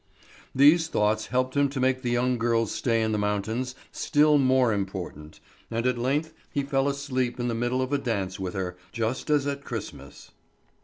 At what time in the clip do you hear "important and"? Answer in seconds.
4.73-5.85